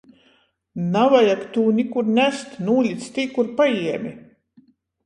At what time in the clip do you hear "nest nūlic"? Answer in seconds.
2.17-3.07